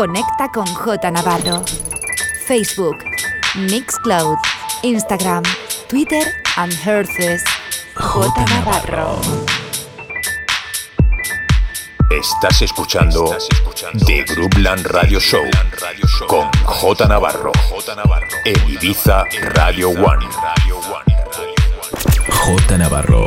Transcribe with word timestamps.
Conecta 0.00 0.48
con 0.50 0.64
J 0.64 1.10
Navarro. 1.10 1.62
Facebook, 2.46 2.96
Mixcloud, 3.54 4.38
Instagram, 4.82 5.42
Twitter 5.90 6.24
and 6.56 6.72
Herces. 6.72 7.44
J 7.96 8.44
Navarro. 8.46 9.20
Estás 12.08 12.62
escuchando 12.62 13.26
The 14.06 14.24
Groupland 14.24 14.86
Radio 14.86 15.20
Show 15.20 15.44
con 16.26 16.50
J 16.64 17.06
Navarro 17.06 17.52
en 18.46 18.70
Ibiza 18.70 19.24
Radio 19.52 19.90
One. 19.90 20.26
J 22.26 22.78
Navarro, 22.78 23.26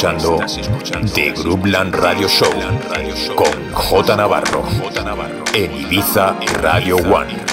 Escuchando 0.00 0.38
The 1.14 1.32
Groupland 1.32 1.94
Radio 1.94 2.26
Show 2.26 2.50
con 3.34 3.70
J 3.70 4.16
Navarro 4.16 4.64
en 5.52 5.76
Ibiza 5.76 6.36
Radio 6.62 6.96
One. 6.96 7.49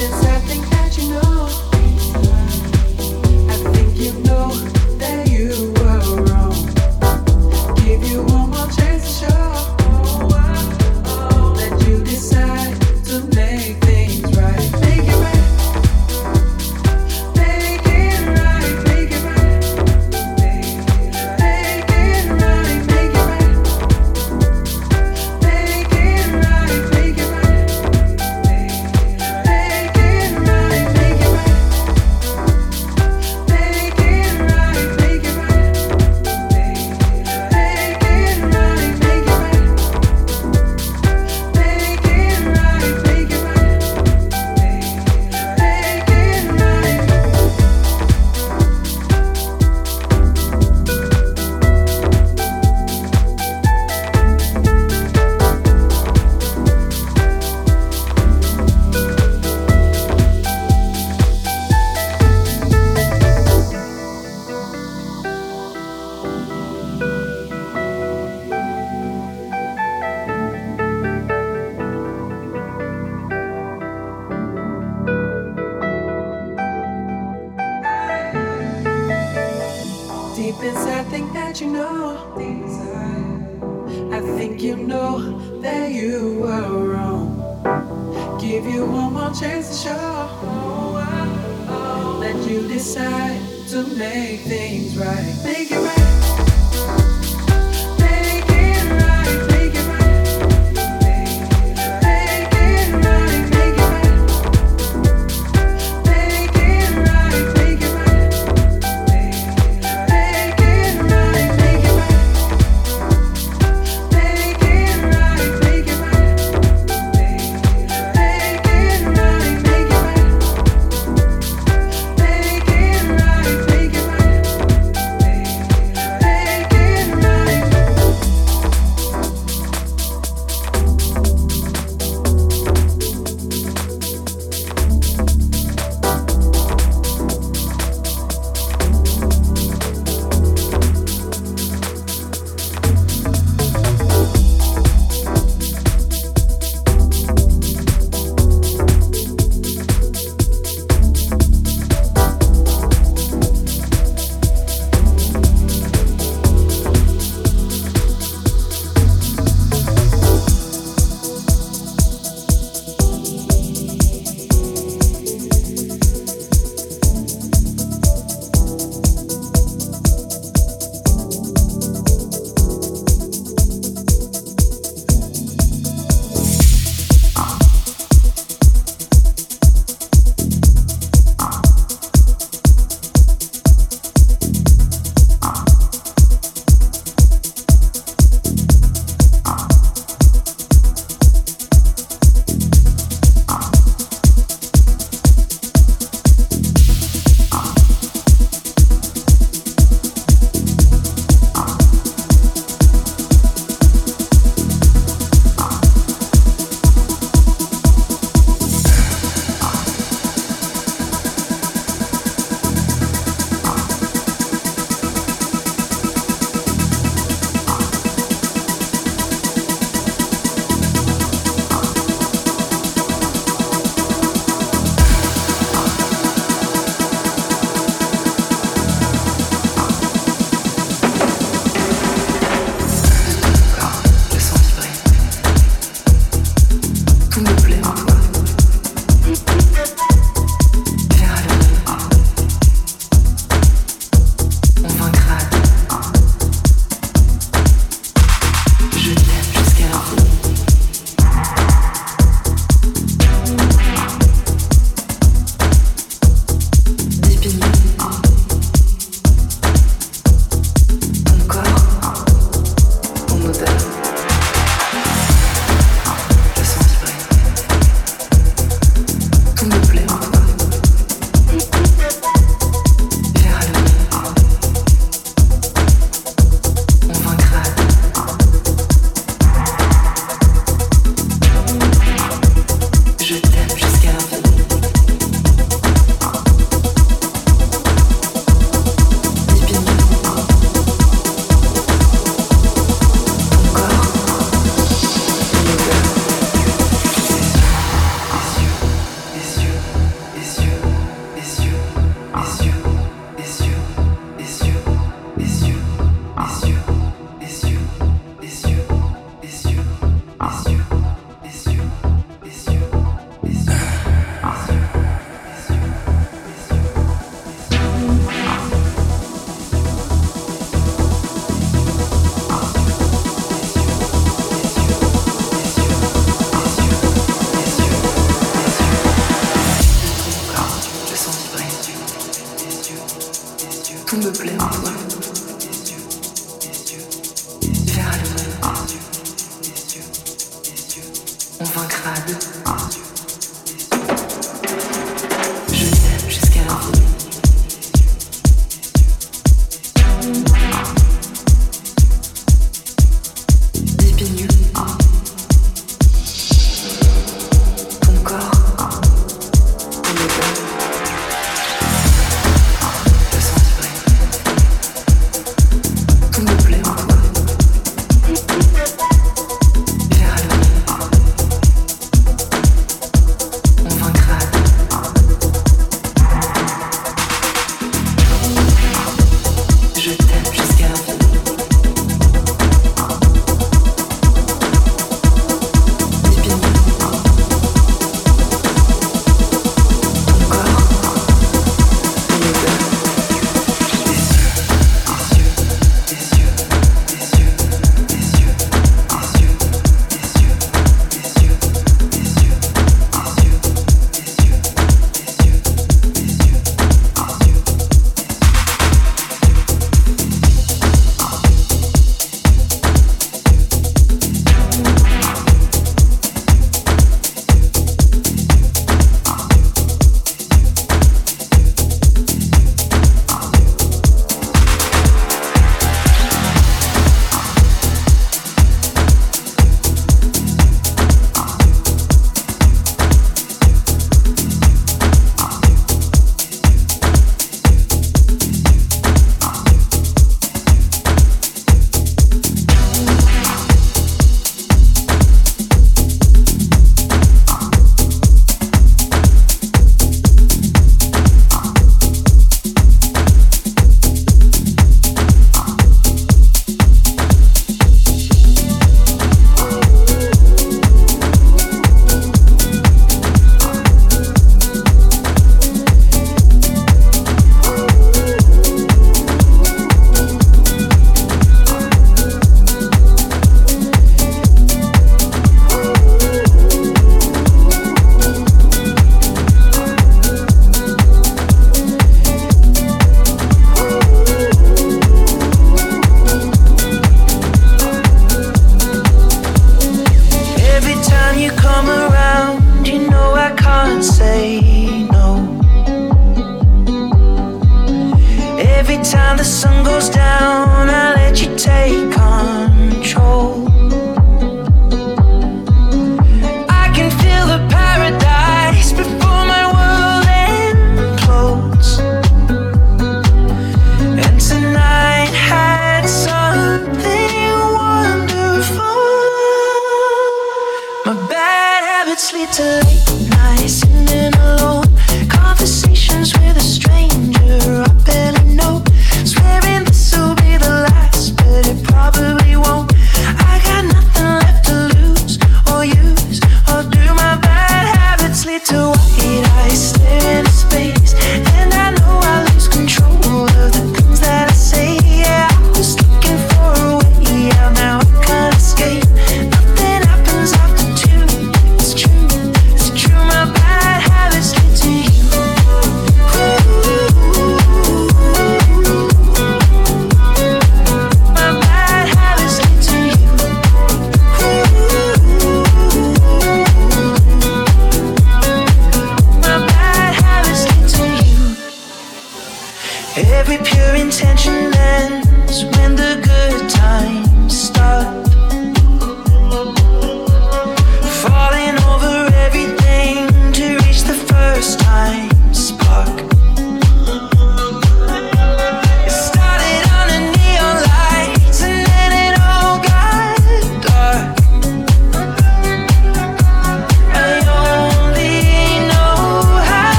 been 0.00 0.12
something. 0.12 0.79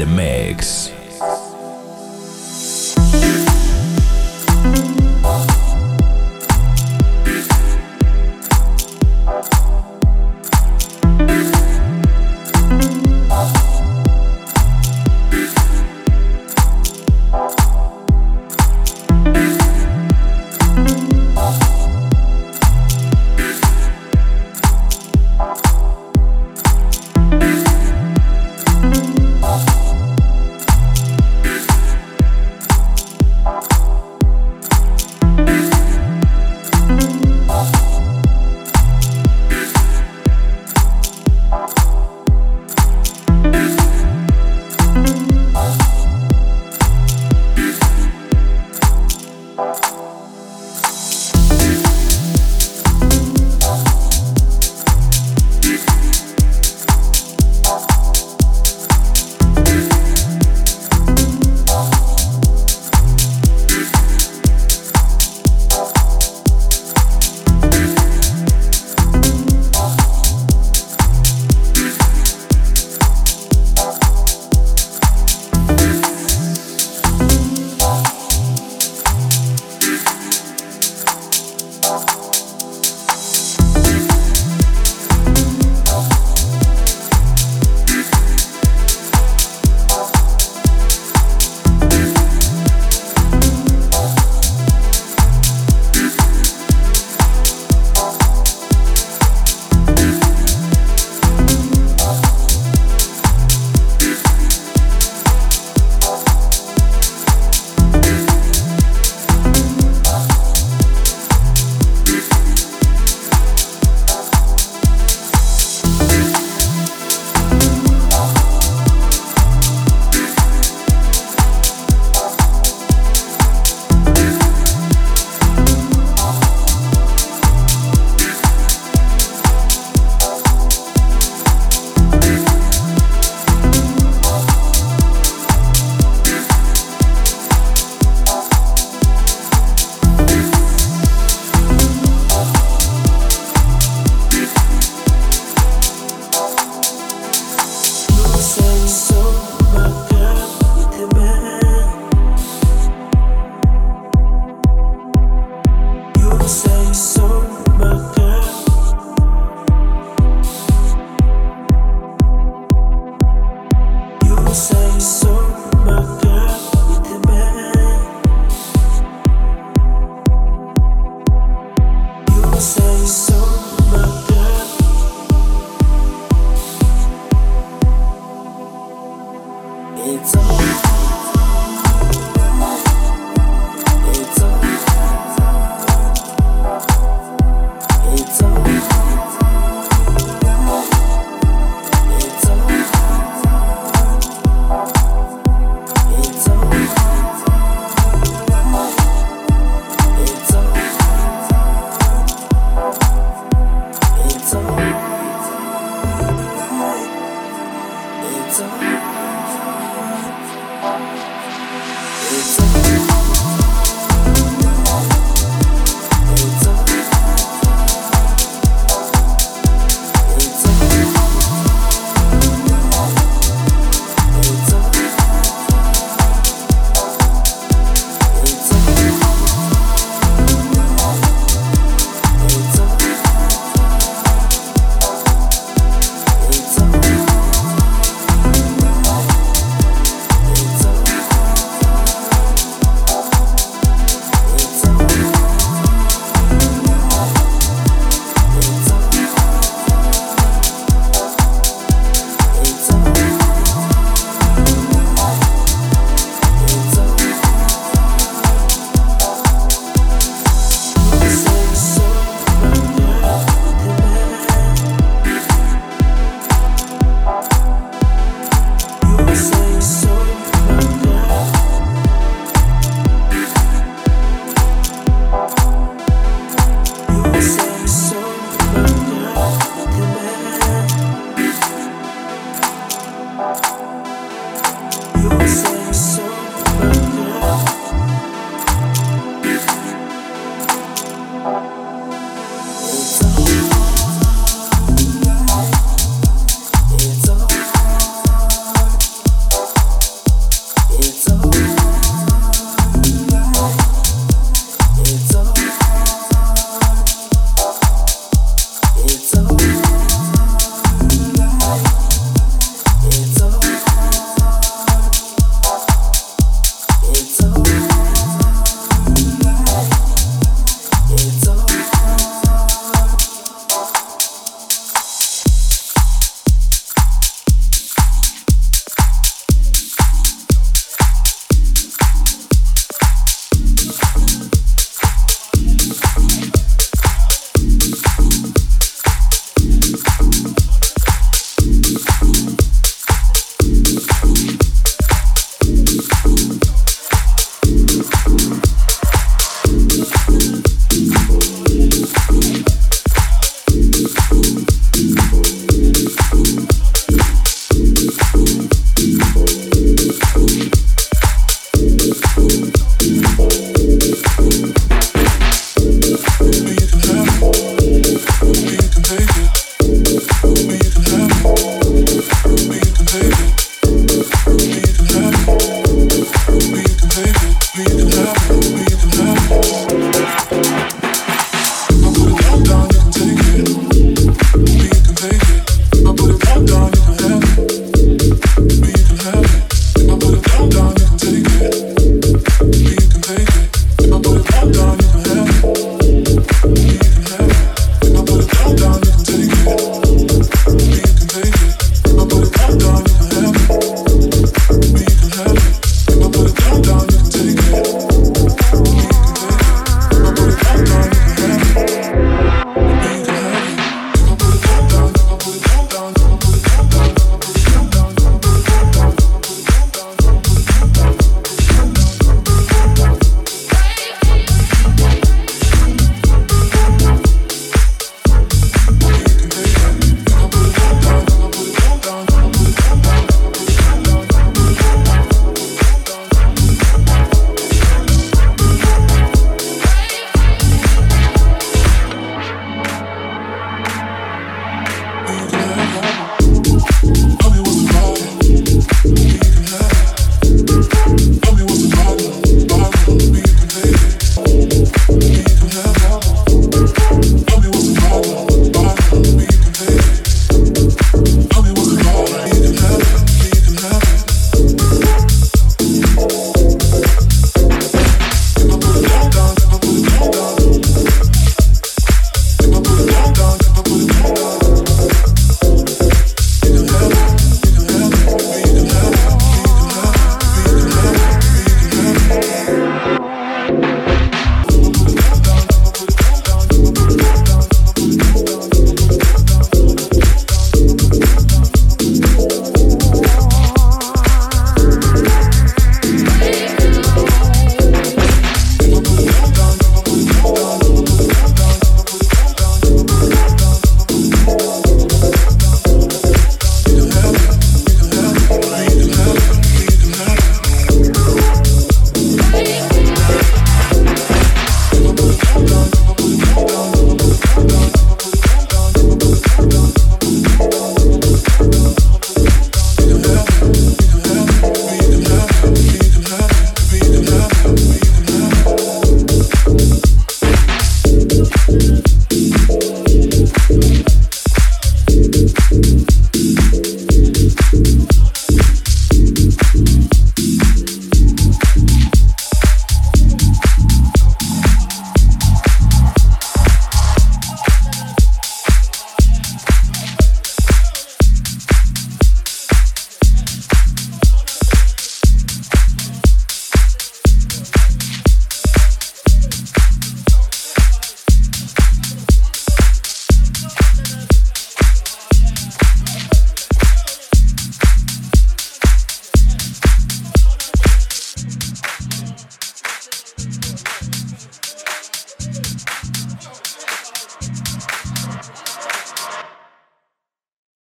The 0.00 0.06
mix. 0.06 0.29